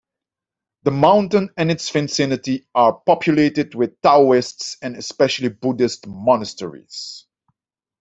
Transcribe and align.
The 0.81 0.89
mountain 0.89 1.51
and 1.57 1.69
its 1.69 1.87
vicinity 1.91 2.65
are 2.73 2.91
populated 3.05 3.75
with 3.75 4.01
Taoist 4.01 4.77
and 4.81 4.95
especially 4.95 5.49
Buddhist 5.49 6.07
monasteries. 6.07 7.27